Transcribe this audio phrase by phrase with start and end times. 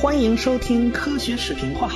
[0.00, 1.90] 欢迎收听科学视频化。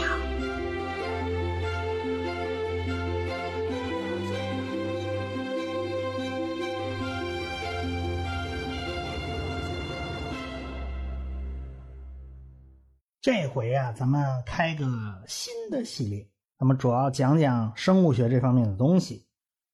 [13.20, 14.84] 这回啊，咱们开个
[15.28, 16.26] 新的系列，
[16.58, 19.28] 那么主要讲讲生物学这方面的东西。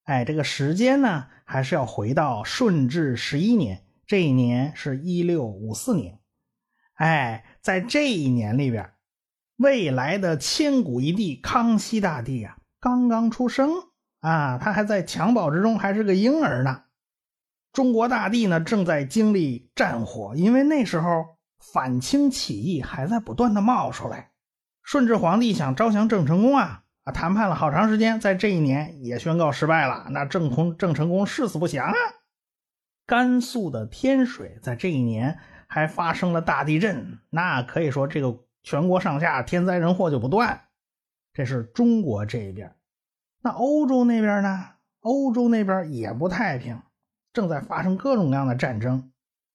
[0.04, 6.18] 哎，这个时间呢，还是要回到顺治十一年，这一年是一六五四年。
[6.98, 8.90] 哎，在这一年里边，
[9.56, 13.70] 未来的千古一帝康熙大帝啊，刚刚出生
[14.18, 16.82] 啊，他还在襁褓之中，还是个婴儿呢。
[17.72, 21.36] 中国大地呢，正在经历战火，因为那时候
[21.72, 24.32] 反清起义还在不断的冒出来。
[24.82, 30.08] 顺治皇帝想招降郑成功啊，啊，谈判了好长时间，在这一年也宣告失败了。
[30.10, 31.94] 那郑成郑成功誓死不降啊。
[33.06, 35.38] 甘肃的天水在这一年。
[35.68, 40.62] 还发生了大地震，那可以说这个全国上下天灾人祸就不断。
[41.34, 42.74] 这是中国这一边，
[43.42, 44.70] 那欧洲那边呢？
[45.00, 46.80] 欧洲那边也不太平，
[47.32, 49.12] 正在发生各种各样的战争。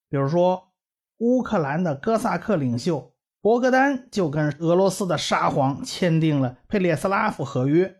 [0.09, 0.71] 比如说，
[1.17, 3.11] 乌克兰的哥萨克领袖
[3.41, 7.97] 博格丹就跟俄罗斯的沙皇签订了佩列斯拉夫合约，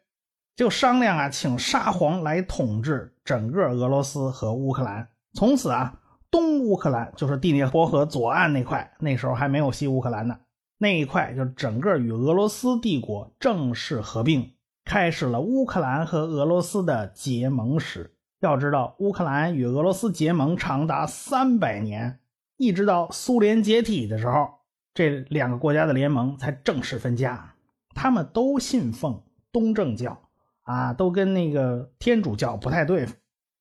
[0.55, 5.99] 就商量啊，请沙皇来统治整个俄罗斯和乌克兰，从此啊。
[6.33, 10.39] 东乌克兰就是第聂伯河左岸那块，那时候还没有西乌克兰呢。
[10.79, 18.15] 那一块就整个与俄罗斯帝国正式合并，开始了乌克兰和俄罗斯的结盟史。
[18.39, 22.17] 要知道，乌克兰与俄罗斯结盟长达三百年，
[22.57, 24.55] 一直到苏联解体的时候，
[24.95, 27.53] 这两个国家的联盟才正式分家。
[27.93, 30.19] 他们都信奉东正教，
[30.63, 33.13] 啊，都跟那个天主教不太对付。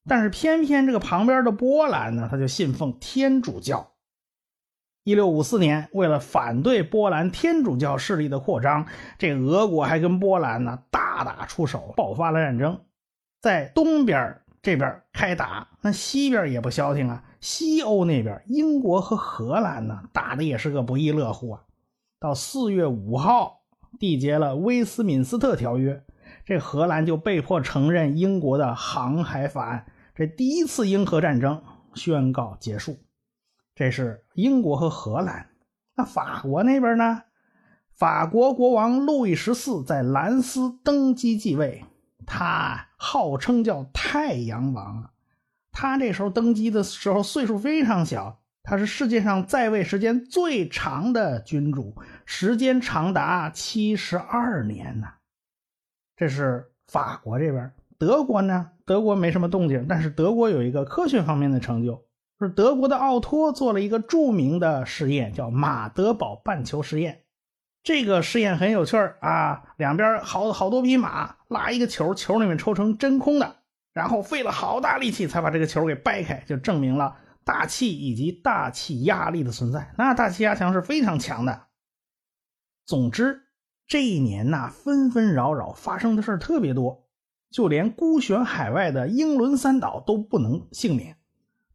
[0.08, 3.92] 但是偏偏这个旁边的波兰呢，他就信奉天主教。
[5.04, 8.86] 一六五四年，为了反对波兰天主教势力的扩张，
[9.18, 12.80] 这俄国还跟波兰呢大打出手，爆发了战争。
[13.40, 17.24] 在东边这边开打，那西边也不消停啊。
[17.40, 21.62] 西欧那边，英国和荷兰呢打的也是个不亦乐乎啊。
[22.20, 23.62] 到四月五号，
[23.98, 26.04] 缔结了威斯敏斯特条约，
[26.44, 29.86] 这荷兰就被迫承认英国的航海法案。
[30.14, 31.62] 这第一次英荷战争
[31.94, 32.98] 宣告结束，
[33.74, 35.48] 这是英国和荷兰。
[35.94, 37.22] 那法国那边呢？
[37.94, 41.84] 法国国王路易十四在兰斯登基继位，
[42.26, 45.10] 他号称叫太阳王。
[45.70, 51.96] 他这时候登基的时候岁数非常小，他是世界上在位时间最长的君主，
[52.26, 55.08] 时间长达七十二年呢。
[56.16, 57.72] 这是法国这边。
[58.02, 58.72] 德国呢？
[58.84, 62.02] 德国没什么动静，但是德国有一个科学方面的成就，
[62.40, 67.22] 是德国的奥托做了一个著名的实验，叫马德堡半球实验。
[67.84, 73.54] 这个实验很有趣儿啊，两边好好多匹马拉一个球，球里面抽成真空的，
[73.92, 79.94] 然后费了好大力气才把这个球给掰开，就证明了大气以及大气压力的存在。
[79.96, 81.68] 那大气压强是非常强的。
[82.84, 83.42] 总之，
[83.86, 87.01] 这一年呐，纷纷扰扰发生的事儿特别多。
[87.52, 91.16] 就连孤悬海外的英伦三岛都不能幸免。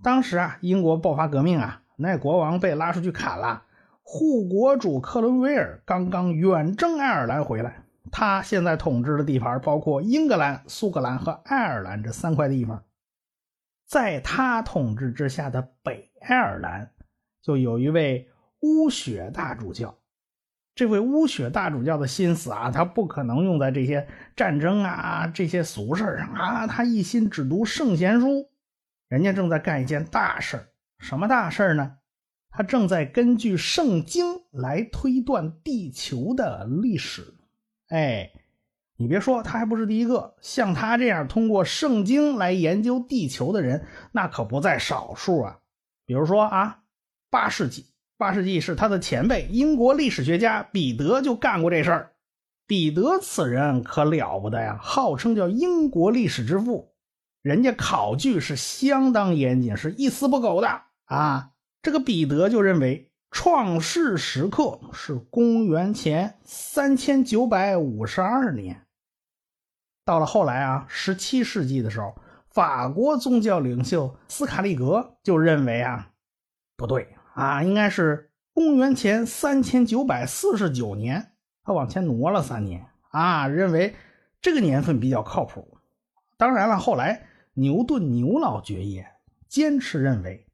[0.03, 3.63] 当时啊，英国爆发革命啊，那国王被拉出去砍了。
[4.01, 12.83] 护国主克伦威尔刚刚远征爱尔兰回来，他现在统治的地盘包括英格兰、苏格兰和爱尔兰这三块地方。
[13.85, 16.91] 在他统治之下的北爱尔兰，
[17.41, 18.29] 就有一位
[18.61, 19.95] 乌雪大主教。
[20.77, 28.47] 这位乌雪大主教的心思啊，他不可能用在这些战争啊、这些俗事上啊，他一心只读圣贤书。
[29.07, 30.67] 人家正在干一件大事
[30.99, 31.97] 什么大事呢？
[32.51, 37.23] 他正在根据圣经来推断地球的历史。
[37.87, 38.31] 哎，
[38.97, 45.57] 你别说，他还不是第一个像他这样通过圣经来研究地球的人，那可不在少数啊。
[46.05, 46.83] 比如说啊，
[47.31, 47.87] 八世纪。
[48.17, 52.11] 八世纪是他的前辈，英国历史学家彼得就干过这事儿。
[52.65, 56.93] 彼得此人可了不得呀，号称叫英国历史之父。
[57.43, 61.51] 人家考据是相当严谨，是一丝不苟的啊。
[61.81, 68.85] 这个彼得就认为创世时刻是公元前三千九百五十二年。
[70.03, 72.15] 到了后来啊，十七世纪的时候，
[72.49, 76.09] 法国宗教领袖斯卡利格就认为啊，
[76.75, 77.16] 不对。
[77.37, 83.93] 啊，应该是公元前三千九百四十九年，他往前挪了三年啊，认为
[84.41, 85.77] 这个年份比较靠谱。
[86.35, 89.07] 当然了，后来牛顿牛老爵爷
[89.47, 90.47] 坚持认为，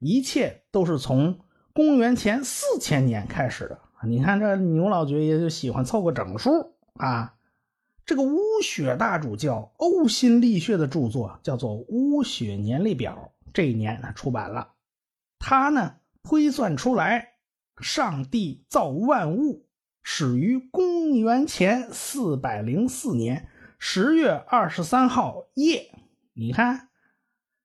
[0.00, 1.38] 一切都是从
[1.72, 7.36] 公元前四千年开始的你看这牛老爵爷就喜欢凑个整数啊。
[8.04, 14.72] 这个巫雪大主教呕心沥血的著作叫做《巫雪年历表》，这一年他出版了。
[15.38, 15.94] 他呢
[16.28, 17.36] 推算出来，
[17.80, 19.66] 上帝造万物
[20.02, 23.48] 始于公元前四百零四年
[23.78, 25.90] 十月二十三号夜。
[26.34, 26.90] 你看，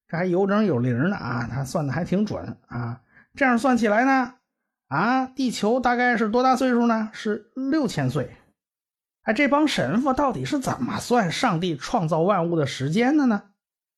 [0.08, 1.46] 这还有整有零呢啊！
[1.52, 3.02] 他算的还挺准啊。
[3.36, 4.36] 这样算起来呢，
[4.88, 7.10] 啊，地球大概是多大岁数呢？
[7.12, 8.32] 是六千岁。
[9.24, 13.44] 哎，这帮神父到底是怎么算上帝创造万物的时间的呢？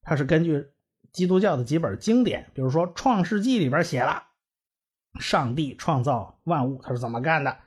[0.01, 0.71] 他是根据
[1.11, 4.23] 基督教的几本经典，比如说《创世纪》里边写了，
[5.19, 7.57] 上帝创造万物他是怎么干的？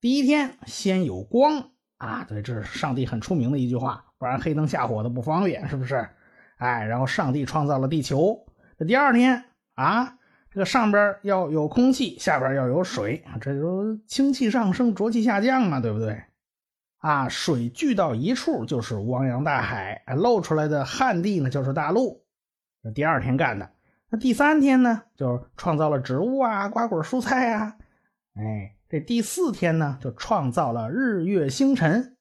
[0.00, 6.08] 第一天先有光啊，对，这是上帝很出名的一句话，不然黑灯瞎火的不方便，是不是？
[6.56, 8.46] 哎，然后上帝创造了地球，
[8.78, 9.44] 这第二天
[9.74, 10.18] 啊，
[10.50, 16.22] 这个上边要有空气，下边要有水，这就氢气上升，浊气下降嘛，对不对？
[16.98, 22.24] 啊，水聚到一处就是汪洋大海，露出来的旱地呢就是大陆。
[22.82, 23.70] 这第二天干的，
[24.12, 27.78] 那第三天呢，就是创造了植物啊、瓜果蔬菜啊。
[28.34, 32.18] 哎，这第四天呢，就创造了日月星辰，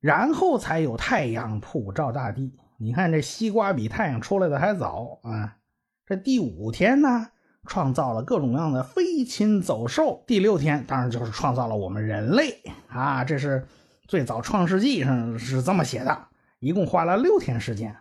[0.00, 2.58] 然后才有太阳普照大地。
[2.78, 5.58] 你看这西瓜比太阳出来的还早啊。
[6.06, 7.28] 这第五天呢，
[7.66, 10.24] 创造了各种各样的飞禽走兽。
[10.26, 13.66] 第六天当然就是创造了我们人类啊，这是。
[14.06, 16.26] 最早《创世纪》上是这么写的，
[16.58, 17.96] 一共花了六天时间。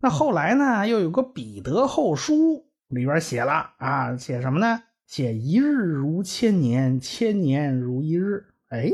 [0.00, 2.34] 那后来呢，又有个《彼得后书》
[2.88, 4.82] 里边写了啊，写什么呢？
[5.06, 8.44] 写一日如千年，千年如一日。
[8.68, 8.90] 哎，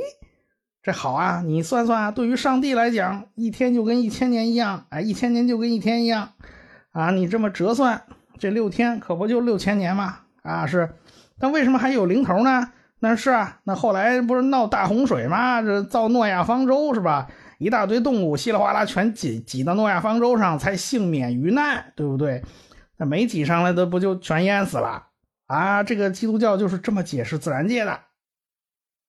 [0.82, 1.42] 这好啊！
[1.44, 6.30] 你算算，对于上帝来讲，一天就跟一千年一样，哎，一千年就跟一天一样
[6.92, 7.10] 啊！
[7.10, 8.02] 你这么折算，
[8.38, 10.20] 这六天可不就六千年吗？
[10.42, 10.90] 啊，是。
[11.38, 12.70] 但为什么还有零头呢？
[13.00, 15.60] 那是啊，那后来不是闹大洪水吗？
[15.60, 17.28] 这造诺亚方舟是吧？
[17.58, 22.42] 一大堆动物稀里哗啦全挤挤到诺亚方舟上，才幸免于难，对不对？
[22.96, 25.08] 那没挤上来的不就全淹死了
[25.46, 25.82] 啊？
[25.82, 28.00] 这个基督教就是这么解释自然界的。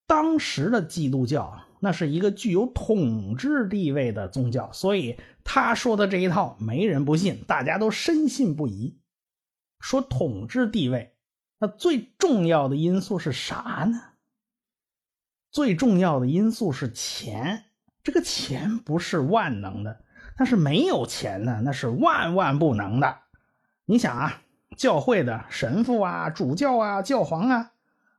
[0.07, 8.99] 当时的基督教那是一个具有统治地位的宗教，所以他说的这一套没人不信，大家都深信不疑。
[9.79, 11.15] 说统治地位。
[11.57, 14.01] 那最重要的因素是啥呢？
[15.51, 17.65] 最重要的因素是钱。
[18.03, 20.03] 这个钱不是万能的，
[20.37, 23.19] 但是没有钱呢，那是万万不能的。
[23.85, 24.41] 你想啊，
[24.77, 27.71] 教会的神父啊、主教啊、教皇啊，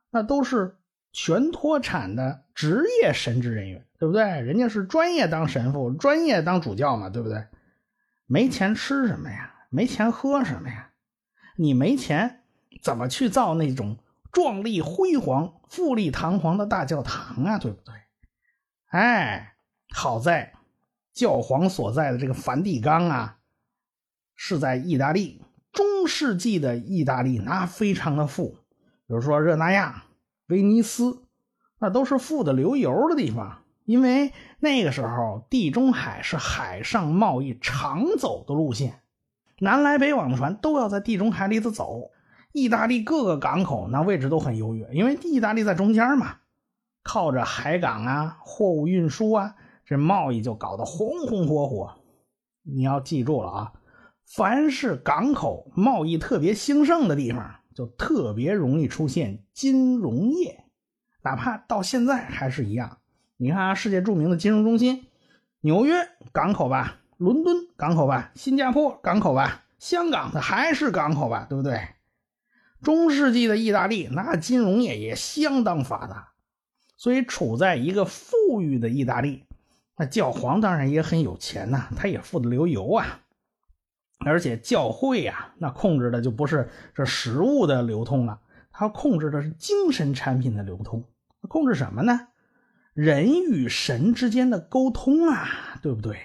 [0.09, 0.77] 那都是
[1.11, 4.23] 全脱产的职业神职人员，对不对？
[4.41, 7.45] 人家是专业当神父、专业当主教嘛，对不对？
[8.25, 9.53] 没钱吃什么呀？
[9.69, 10.91] 没钱喝什么呀？
[11.55, 12.41] 你没钱。
[12.83, 13.97] 怎么去造那种
[14.31, 17.57] 壮丽辉煌、富丽堂皇的大教堂啊？
[17.57, 17.93] 对不对？
[18.89, 19.55] 哎，
[19.89, 20.53] 好在
[21.11, 23.39] 教皇所在的这个梵蒂冈啊，
[24.35, 25.41] 是在意大利。
[25.77, 28.57] 中世纪的意大利那非常的富，
[29.05, 30.05] 比如说热那亚、
[30.47, 31.21] 威尼斯，
[31.77, 33.59] 那都是富的流油的地方。
[33.85, 39.01] 因为那个时候地中海是海上贸易常走的路线，
[39.59, 42.09] 南来北往的船都要在地中海里头走。
[42.53, 46.37] 意大利各个港口那位置都很优越，因为意大利在中间嘛，
[47.03, 49.53] 靠着海港啊，货物运输啊，
[49.85, 51.93] 这贸易就搞得红红火火。
[52.63, 53.73] 你要记住了啊，
[54.27, 60.65] 凡是港口贸易特别兴盛的地方，就特别容易出现金融业，
[61.21, 62.97] 哪怕到现在还是一样。
[63.37, 65.05] 你看啊，世界著名的金融中心，
[65.61, 71.79] 纽约港口吧，伦敦港口吧，新加坡港口吧，香港它还是港口吧，对不对？
[72.81, 76.33] 中世纪的意大利，那金融业也相当发达，
[76.97, 79.45] 所以处在一个富裕的意大利，
[79.95, 83.21] 那教皇当然也很有钱呐，他也富得流油啊。
[84.19, 88.39] 而且教会呀，那控制的就不是这食物的流通了，
[88.71, 91.03] 它控制的是精神产品的流通。
[91.47, 92.27] 控制什么呢？
[92.93, 96.19] 人与神之间的沟通啊，对不对？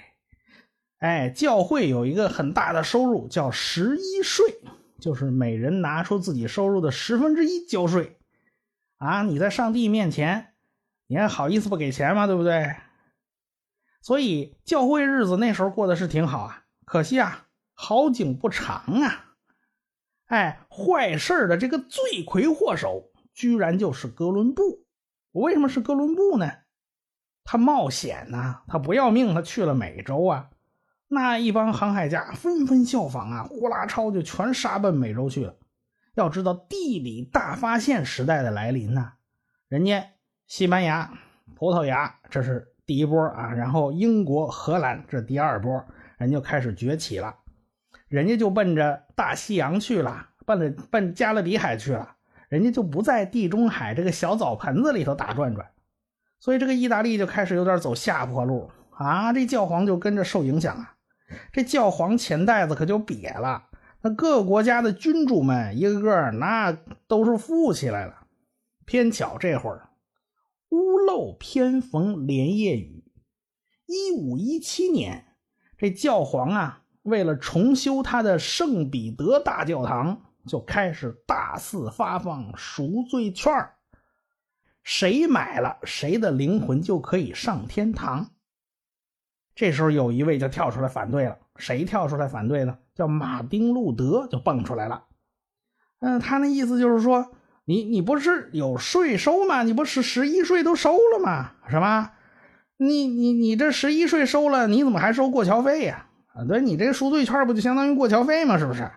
[0.98, 4.44] 哎，教会有一个很大的收入，叫十一税。
[4.98, 8.18] 就是每人拿出自己收入的十分之一交税，
[8.98, 10.54] 啊，你在上帝面前，
[11.08, 12.28] 你还好意思不给钱吗？
[12.28, 12.76] 对不对？
[14.00, 17.46] 所以教会日子那时候过得是挺好啊，可惜啊，
[17.82, 19.34] 好景不长啊！
[20.26, 24.84] 哎，坏事的这个罪魁祸首居然就是哥伦布。
[25.32, 26.48] 我为什么是哥伦布呢？
[27.42, 30.50] 他冒险呐，他不要命，他去了美洲啊。
[31.08, 35.56] 那一帮航海家纷纷效仿啊，呼啦超就全杀奔美洲去了。
[36.14, 39.14] 要知道地理大发现时代的来临呐，
[39.66, 40.06] 人家
[40.46, 41.12] 西班牙、
[41.56, 45.84] 葡萄牙，这是第一波啊，然后英国、荷兰这第二波，
[46.18, 47.34] 人就开始崛起了，
[48.12, 52.16] 人家就奔着大西洋去了，奔着奔加勒比海去了，
[52.50, 55.70] 人家就不在地中海这个小澡盆子里头打转转，
[56.38, 60.96] 所以这个意大利就开始有点走下坡路啊，这教皇就跟着受影响啊，
[61.54, 63.64] 这教皇钱袋子可就瘪了，
[64.02, 66.76] 那各个国家的君主们一个个那
[67.06, 68.26] 都是富起来了。
[68.84, 69.88] 偏巧这会儿，
[70.68, 73.04] 屋漏偏逢连夜雨。
[73.86, 75.24] 一五一七年，
[75.78, 83.52] 这教皇啊，为了重修他的圣彼得大教堂，就开始大肆发放赎罪券
[84.82, 88.30] 谁买了，谁的灵魂就可以上天堂。
[89.54, 92.78] 这时候有一位就跳出来反对了，谁跳出来反对呢？
[92.94, 95.04] 叫马丁路德就蹦出来了。
[96.00, 97.32] 嗯，他那意思就是说。
[97.64, 99.62] 你你不是有税收吗？
[99.62, 101.52] 你不是十一税都收了吗？
[101.70, 102.14] 是吧？
[102.76, 106.08] 你你你这十一税收了，你怎么还收过桥费呀？
[106.34, 108.58] 啊对你这个赎罪券不就相当于过桥费吗？
[108.58, 108.90] 是不是？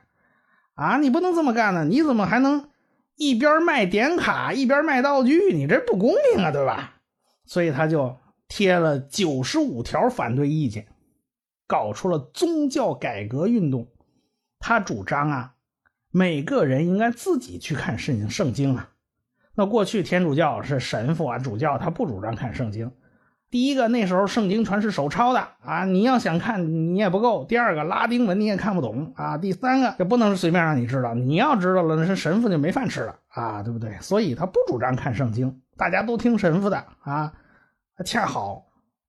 [0.74, 1.86] 啊，你不能这么干呢！
[1.86, 2.70] 你怎么还能
[3.16, 5.54] 一边卖点卡一边卖道具？
[5.54, 6.96] 你这不公平啊，对吧？
[7.46, 10.88] 所以他就贴了九十五条反对意见，
[11.68, 13.88] 搞出了宗教改革运动。
[14.60, 15.52] 他主张啊。
[16.12, 18.90] 每个人应该自己去看圣圣经啊。
[19.54, 22.90] 那过去天主教是神父啊主教，他不主张看圣经。
[23.52, 27.46] 第一个，那时候圣经全是手抄的啊，你要想看你也不够。
[27.46, 29.38] 第二个，拉丁文你也看不懂啊。
[29.38, 33.98] 第三个，这不能随便让你知道，你要知道了，那是神父就没饭吃了啊，对不对？
[34.02, 37.34] 所以他不主张看圣经，大家都听神父的啊。
[38.04, 38.66] 恰好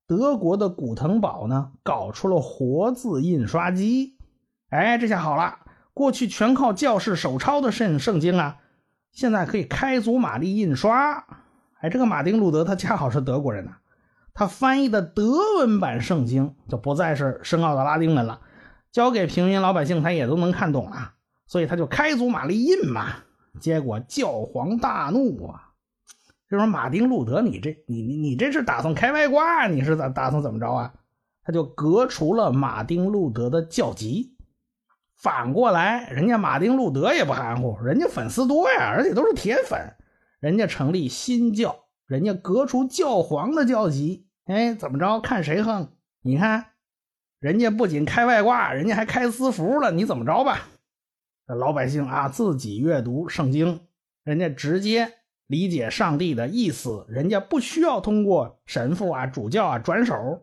[0.07, 4.17] 德国的古腾堡呢，搞出了活字印刷机，
[4.69, 5.59] 哎，这下好了。
[5.93, 8.59] 过去全靠教士手抄的圣圣经啊，
[9.11, 11.25] 现在可以开足马力印刷。
[11.81, 13.71] 哎，这个马丁路德他恰好是德国人呐，
[14.37, 18.39] 他翻译的德文版圣经就不再是深奥的拉丁文了，
[18.91, 21.13] 交给平民老百姓他也都能看懂了，
[21.47, 23.15] 所以他就开足马力印嘛。
[23.59, 25.71] 结果教皇大怒啊，
[26.47, 29.65] 就说马丁路德你这你你你这是打算开外挂？
[29.65, 30.93] 你是咋打算怎么着啊？
[31.43, 34.35] 他就革除了马丁路德的教籍。
[35.15, 39.95] 反过来，人家马丁路德也不含糊，人家粉丝多呀，而且都是铁粉。
[40.39, 45.19] 人家成立新教，人家革除教皇的教籍，哎，怎么着？
[45.21, 45.89] 看谁横？
[46.21, 46.65] 你看，
[47.39, 49.91] 人家不仅开外挂，人家还开私服了。
[49.91, 50.67] 你怎么着吧？
[51.45, 53.81] 老百姓啊，自己阅读圣经，
[54.23, 55.13] 人家直接
[55.45, 60.41] 理解上帝的意思，人家不需要通过神父啊、主教啊转手，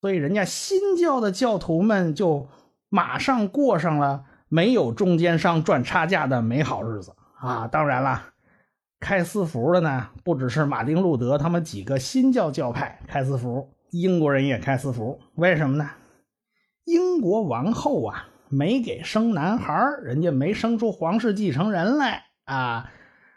[0.00, 2.48] 所以人家新教的教徒们就。
[2.92, 7.68] 马上过上了没有中间商赚差价的美好日子啊！
[7.68, 8.32] 当然了，
[9.00, 15.18] 开私服的呢，不只是马丁路德他们几个新教教派开私服，英国人也开私服。
[15.36, 15.90] 为什么呢？
[16.84, 22.92] 英国王后啊，没给生男孩人家没生出皇室继承人来啊，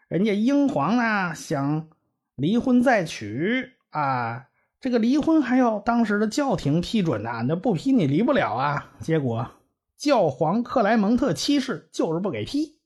[0.10, 1.88] 人家英皇呢想
[2.36, 4.48] 离婚再娶啊。
[4.82, 8.92] 这个离婚还要当时的教廷批准呐，那不批你离不了啊。
[9.00, 9.50] 结果
[9.98, 12.80] 教皇克莱蒙特七世就是不给批，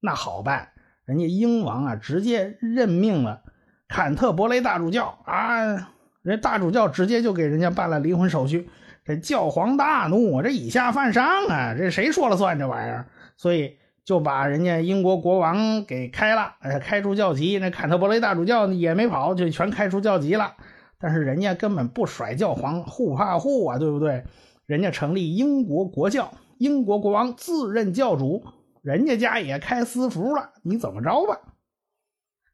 [0.00, 0.69] 那好办，
[1.10, 3.42] 人家英王啊直接任命了
[3.88, 5.90] 坎特伯雷大主教啊，
[6.22, 8.70] 人大主教直接就给人家办了离婚手续。
[9.04, 13.06] 这教皇大怒，这以下犯上啊，这谁说了算这玩意儿？
[13.36, 17.58] 所以就把人家英国国王给开了，开除教籍。
[17.58, 20.54] 那坎特伯雷大主教也没跑，就全开除教籍了。
[21.00, 24.22] 但是人家根本不甩教皇，护怕护啊，对不对？
[24.66, 28.44] 人家成立英国国教，英国国王自任教主，
[28.82, 31.38] 人家家也开私服了，你怎么着吧？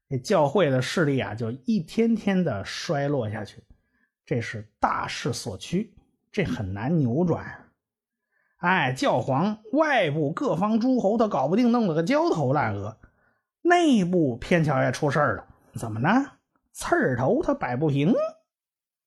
[0.08, 3.62] 这教会的势力啊，就一天天的衰落下去，
[4.24, 5.94] 这是大势所趋，
[6.30, 7.44] 这很难扭转。
[8.58, 12.96] 哎，教皇外部各方诸侯他搞不定，弄了个焦头烂额；
[13.62, 16.08] 内部偏巧也出事了，怎么呢？
[16.72, 18.14] 刺儿头他摆不平。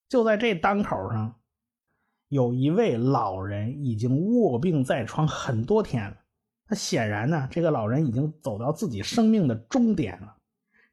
[0.07, 1.35] 就在这当口上，
[2.27, 6.17] 有一位老人已经卧病在床很多天了。
[6.69, 10.37] 那显然呢，这个老人已经走到自己生命的终点了。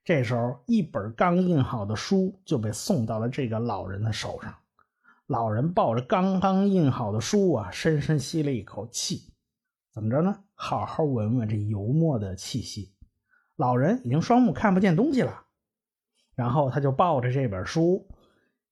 [0.03, 4.55] 这时候，一本刚印好的书就被送到了这个老人的手上。
[5.27, 9.33] 老人抱着刚刚印好的书啊，深深吸了一口气。
[9.93, 10.45] 怎么着呢？
[10.55, 12.93] 好好闻闻这油墨的气息。
[13.57, 15.43] 老人已经双目看不见东西了，
[16.35, 18.09] 然后他就抱着这本书。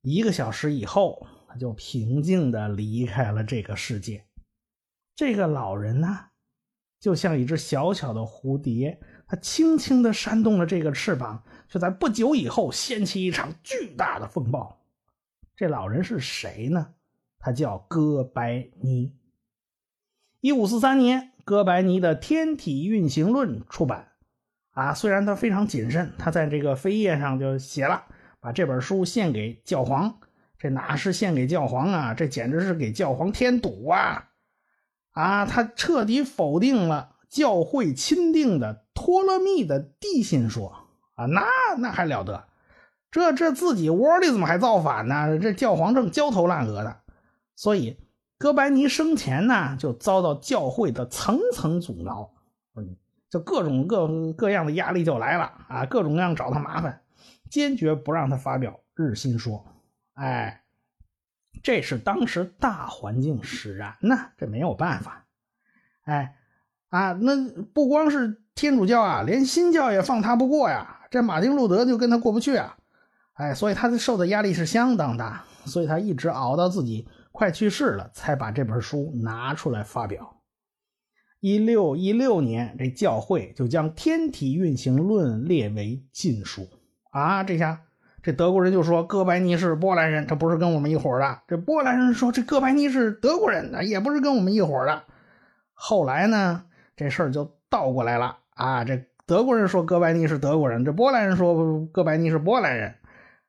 [0.01, 4.25] 一个小时以后，他就平静的离开了这个世界。
[5.17, 6.27] 这个老人呢，
[7.05, 14.81] 就像一只小小的蝴蝶，它轻轻地扇动了这个翅膀，却在不久以后掀起一场巨大的风暴。
[15.55, 16.95] 这老人是谁呢？
[17.39, 19.13] 他叫哥白尼。
[20.41, 24.13] 一五四三年，哥白尼的《天体运行论》出版。
[24.71, 28.07] 啊，虽然他非常谨慎，他在这个扉页上就写了，
[28.41, 30.21] 把这本书献给教皇。
[30.59, 32.15] 这哪是献给教皇啊？
[32.15, 34.31] 这简直是给教皇添堵啊！
[35.15, 40.75] 啊，他彻底否定了教会钦定的托勒密的地心说
[41.15, 41.43] 啊，那
[41.79, 42.45] 那还了得？
[43.11, 45.39] 这这自己窝里怎么还造反呢？
[45.39, 46.97] 这教皇正焦头烂额的。
[47.55, 47.97] 所以，
[48.39, 52.29] 哥白尼生前呢，就遭到教会的层层阻挠，
[53.31, 57.03] 就各种各各样的压力就来了啊，各种各样找他麻烦，
[57.49, 59.65] 坚决不让他发表日心说。
[60.15, 60.64] 哎，
[61.65, 65.25] 这是当时大环境使然呐，这没有办法。
[66.03, 66.37] 哎，
[66.91, 71.01] 啊，那不光是天主教啊，连新教也放他不过呀。
[71.11, 72.77] 这马丁路德就跟他过不去啊。
[73.33, 80.43] 哎，所以他受的压力是相当大，所以他一直熬到自己快去世了，才把这本书拿出来发表。
[81.41, 86.69] 一六一六年，这教会就将《天体运行论》列为禁书
[87.11, 87.81] 啊，这下。
[88.25, 91.43] 这德国人就说哥白尼是波兰人，他不是跟我们一伙的。
[91.47, 95.03] 这波兰人说这哥白尼是德国人，也不是跟我们一伙的。
[95.75, 96.65] 后来呢，
[96.97, 98.83] 这事儿就倒过来了啊！
[98.83, 102.95] 这德国人说哥白尼是德国人，这波兰人说哥白尼是波兰人。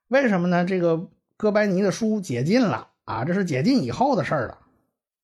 [0.08, 0.66] 为什么呢？
[0.66, 4.58] 这个哥白尼的书解禁了啊，这是解禁以后的事儿了。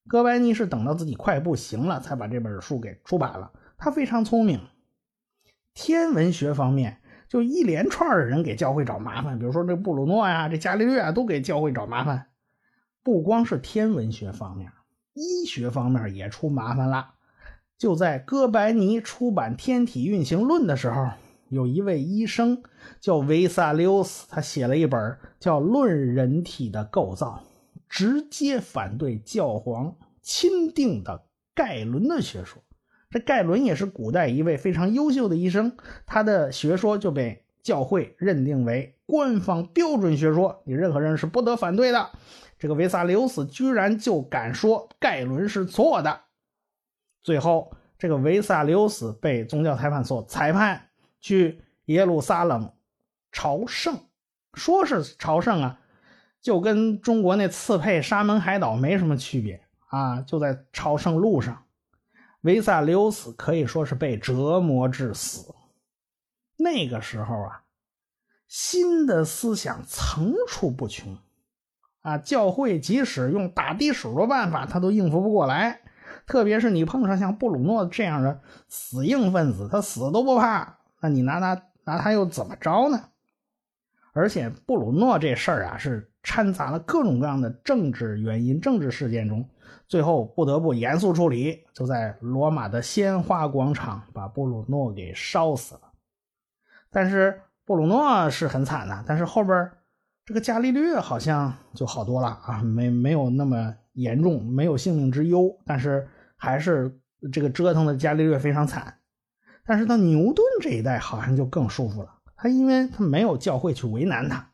[0.08, 3.52] 哥白尼是等到自己快不行了，才把这本书给出版了。
[3.76, 4.62] 他非常聪明，
[5.74, 7.01] 天文学方面。
[7.32, 12.26] 就一连串的人给教会找麻烦，比如说这布鲁诺呀、这伽利略啊，都给教会找麻烦。
[13.02, 14.70] 不光是天文学方面，
[15.14, 17.14] 医学方面也出麻烦了。
[17.78, 21.08] 就在哥白尼出版《天体运行论》的时候，
[21.48, 22.62] 有一位医生
[23.00, 27.42] 叫维萨留斯，他写了一本叫《论人体的构造》，
[27.88, 32.62] 直接反对教皇钦定的盖伦的学说。
[33.12, 42.10] 这盖伦也是古代一位非常优秀的医生，他的学说就被教会认定为官方标准学说，你任何人是不得反对的。
[42.58, 46.22] 这个维萨留斯居然就敢说盖伦是错的，
[47.22, 50.88] 最后这个维萨留斯被宗教裁判所裁判
[51.20, 52.72] 去耶路撒冷
[53.30, 53.98] 朝圣，
[54.54, 55.80] 说是朝圣啊，
[56.40, 61.64] 就跟中国那刺配沙门海岛没什么区别啊，就在朝圣路上。
[62.42, 65.54] 维萨留斯可以说是被折磨致死。
[66.56, 67.62] 那个时候啊，
[68.46, 71.18] 新的思想层出不穷，
[72.02, 75.80] 啊，教会即使用打地鼠的办法，他都应付不过来。
[76.26, 83.08] 特别是你碰上像布鲁诺这样的死硬分子，他死都不怕，那你拿他拿他又怎么着呢？
[84.12, 89.48] 而且布鲁诺这事儿啊，是掺杂了各种各样的政治原因、政治事件中。
[89.88, 95.80] 最后不得不严肃处理，就在罗马的鲜花广场把布鲁诺给烧死了。
[96.90, 99.70] 但是布鲁诺是很惨的，但是后边
[100.24, 105.54] 这个伽利略好像就好多了啊，没没有那么严重，没有性命之忧。
[105.66, 106.98] 但是还是
[107.30, 108.94] 这个折腾的伽利略非常惨。
[109.66, 114.50] 但是到牛顿这一代好像就更舒服了，他因为他没有教会去为难他，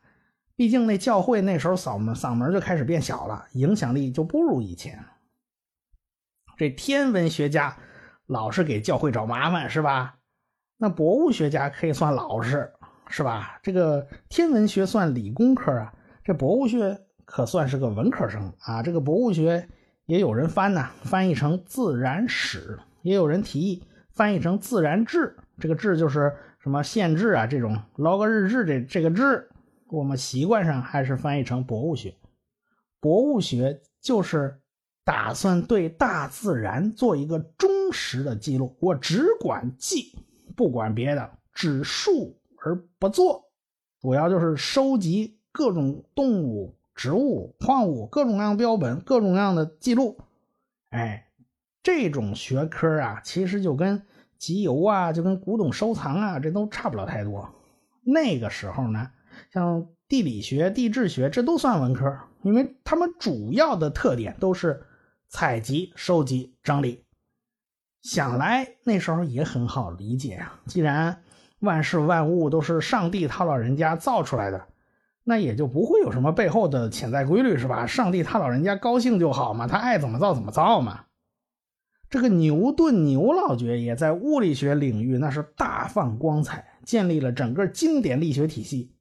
[0.59, 5.05] 毕竟那教会那时候嗓门嗓门就开始变小了，影响力就不如以前。
[6.57, 7.77] 这天文学家
[8.25, 10.17] 老是给教会找麻烦，是吧？
[10.75, 12.69] 那博物学家可以算老实，
[13.07, 13.57] 是吧？
[13.63, 15.93] 这个天文学算理工科啊，
[16.25, 18.83] 这博物学可算是个文科生啊。
[18.83, 19.65] 这个博物学
[20.07, 25.37] 也有人翻呢，翻译成自然史，也有人提议翻译成自然志。
[25.57, 29.49] 这个志就是什么县志啊，这种捞个日志这这个志，
[29.89, 32.15] 我们习惯上还是翻译成博物学。
[32.99, 34.59] 博物学就是。
[35.05, 40.15] 打算对大自然做一个忠实的记录，我只管记，
[40.55, 43.43] 不管别的，只述而不作，
[43.99, 50.19] 主要就是收集各种动物、植物、矿物各种各样标本、各种各样的记录。
[50.91, 51.27] 哎，
[51.81, 54.03] 这种学科啊，其实就跟
[54.37, 57.49] 集邮啊，就跟古董收藏啊，这都差不了太多。
[58.03, 59.09] 那个时候呢，
[59.51, 64.83] 像地理学、地质学，这都算文科，因为他们主要的特点都是。
[65.31, 67.03] 采集、收集、整理，
[68.01, 70.59] 想来那时候也很好理解啊。
[70.65, 71.21] 既然
[71.59, 74.65] 万事万物都是上帝他老人家造出来的，
[75.23, 77.85] 那也就不会有什么背后的潜在规律，是吧？
[77.85, 81.01] 上帝他老人家高兴就好嘛，他爱怎么造怎么造嘛。
[82.09, 88.95] 这个牛顿牛老爵也在物理学领域那是大放光彩，建立了整个经典力学体系。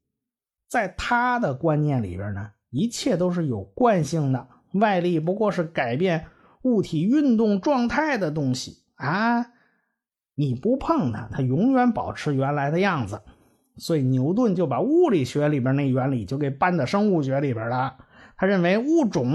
[0.68, 6.26] 在他的观念里边呢，一切都是有惯性的，外力不过是改变
[6.62, 9.46] 物体运动状态的东西啊，
[10.34, 13.22] 你不碰它，它永远保持原来的样子。
[13.76, 17.96] 所以牛顿就把物理学里边那原理就给搬到生物学里边了。
[18.36, 19.32] 他认为物种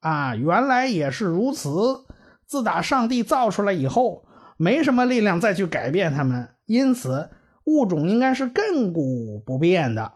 [0.00, 2.04] 啊，原来也是如此。
[2.46, 7.30] 自打上帝造出来以后，没什么力量再去改变它们，因此
[7.64, 10.12] 物种应该是亘古不变的。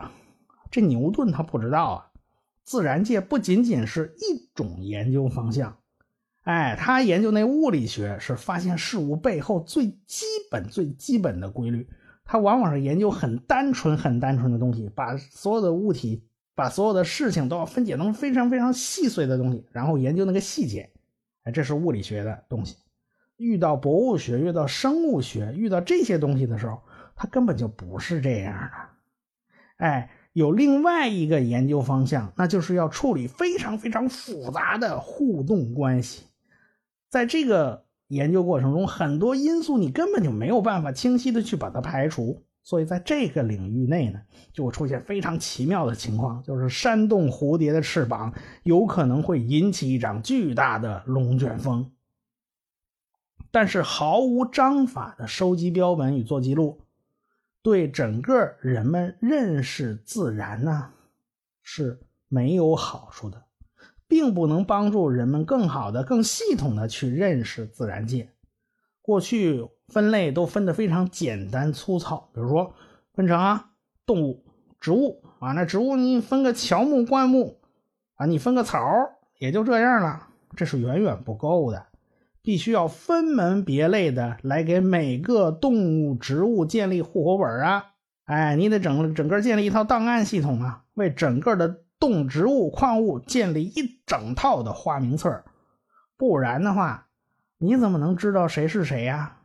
[0.71, 2.11] 这牛顿他不知道啊，
[2.63, 5.79] 自然界不仅仅是一种研究方向，
[6.43, 11.89] 哎，他研究那物理学是发现事物背后最基本、最基本的规律。
[12.25, 16.23] 他往往是研究很单纯、很单纯的东西，把所有的物体、
[16.55, 20.91] 把所有的事情都要分解成非常非常细碎的东西，然后研究那个细节。
[21.43, 22.77] 哎，这是物理学的东西。
[23.37, 26.81] 遇到博物学、遇到生物学、遇到这些东西的时候，
[27.17, 28.71] 他根本就不是这样的。
[29.79, 36.25] 哎，有另外一个研究方向，那就是要处理非常非常复杂的互动关系。
[37.09, 42.43] 在这个研究过程中，很多因素你根本就没有办法清晰的去把它排除。
[42.63, 44.21] 所以，在这个领域内呢，
[44.53, 51.91] 就会出现非常奇妙的情况，就是扇动蝴蝶的翅膀，有可能会引起一场巨大的龙卷风。
[53.51, 56.83] 但是，毫无章法的收集标本与做记录，
[57.63, 60.93] 对整个人们认识自然呢，
[61.63, 63.45] 是没有好处的，
[64.09, 68.31] 并不能帮助人们更好的、更系统的去认识自然界。
[69.03, 72.75] 过去分类都分得非常简单粗糙，比如说
[73.13, 73.73] 分成啊
[74.07, 74.45] 动物、
[74.79, 77.61] 植物啊，那植物你分个乔木、灌木
[78.15, 78.81] 啊，你分个草
[79.39, 81.87] 也就这样了，这是远远不够的，
[82.43, 87.93] 必须要分门别类的来给每个动物、植物建立户口本啊，
[88.25, 95.45] 哎，你得整整个建立一套档案系统啊，为整个的动植物、矿物建立一整套的花名册，
[96.17, 97.07] 不然的话。
[97.63, 99.37] 你怎么能知道谁是谁呀？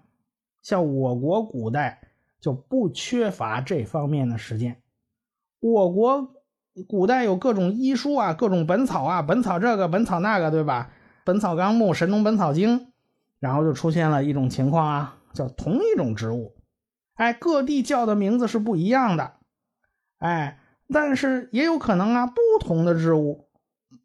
[0.62, 2.00] 像我国古代
[2.40, 4.82] 就不缺乏这方面的实践。
[5.60, 6.34] 我国
[6.88, 10.92] 古代有各种医书啊，各种本草啊，本草这个，本草那个，对吧？
[11.26, 12.80] 《本草纲目》《神农本草经》，
[13.40, 16.54] 然后就出现了一种情况啊，叫同一种植物，
[17.16, 19.34] 哎，各地叫的名字是不一样的，
[20.20, 20.60] 哎，
[20.94, 23.48] 但是也有可能啊，不同的植物，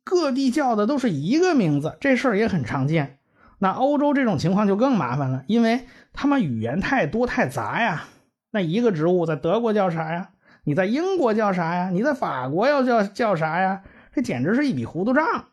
[0.03, 3.19] 各地叫的都是一个名字，这事儿也很常见。
[3.59, 5.83] 那欧洲这种情况就更麻烦了，因为
[6.15, 8.05] 他们语言太多太杂呀。
[8.51, 10.31] 那一个植物在德国叫啥呀？
[10.65, 11.91] 你在英国叫啥呀？
[11.91, 13.83] 你在法国要叫叫啥呀？
[14.15, 15.45] 这简直是一笔糊涂账。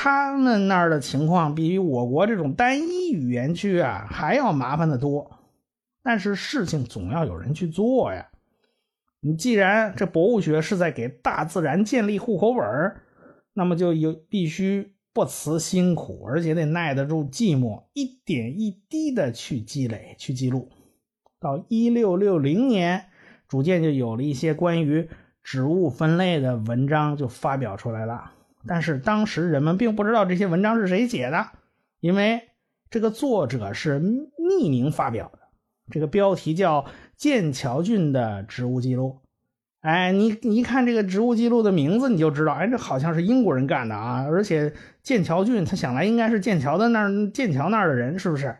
[0.00, 5.40] 他们那儿的情况比我国这种单一语言区啊还要麻烦的多。
[6.04, 8.28] 但是事情总要有人去做呀。
[9.18, 12.62] 你既然这博物学是在给大自然建立户口本
[13.52, 14.94] 那么就有必须。
[15.10, 20.70] 不辞辛苦，而且得耐得住寂寞，一点一滴的去积累、去记录。
[21.40, 23.06] 到一六六零年，
[23.48, 25.08] 逐渐就有了一些关于
[25.42, 28.30] 植物分类的文章就发表出来了。
[28.66, 31.48] 但是当时人们并不知道这些文章是谁写的，
[32.00, 32.48] 因为
[32.90, 35.38] 这个作者是匿名发表的，
[35.90, 36.82] 这个标题叫
[37.16, 39.20] 《剑桥郡的植物记录》。
[39.80, 44.26] 哎，你你一看这个植物记录的名字，你就知道，哎，这好像是英国人干的啊！
[44.28, 48.56] 而且剑桥郡，他想来应该是剑桥的那儿，剑桥那儿的人，是不是？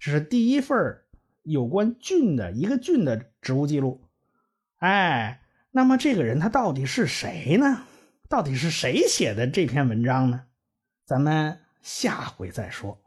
[0.00, 0.96] 这是第一份
[1.42, 4.00] 有关郡的一个郡的植物记录。
[4.78, 7.82] 哎，那么这个人他到底是谁呢？
[8.32, 10.40] 到底是谁写的这篇文章呢？
[11.06, 12.98] 咱们下回再说。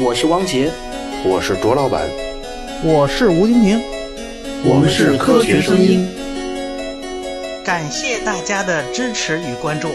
[0.00, 0.72] 我是汪杰，
[1.24, 2.10] 我是卓老板。
[2.82, 3.80] 我是吴金平，
[4.64, 6.08] 我们是科学声音，
[7.64, 9.90] 感谢大家的支持与关注。